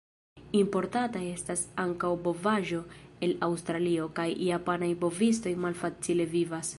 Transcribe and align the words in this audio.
Importata 0.59 1.19
estas 1.33 1.61
ankaŭ 1.83 2.09
bovaĵo 2.29 2.81
el 3.27 3.35
Aŭstralio, 3.49 4.09
kaj 4.21 4.27
japanaj 4.49 4.93
bovistoj 5.05 5.55
malfacile 5.67 6.31
vivas. 6.37 6.69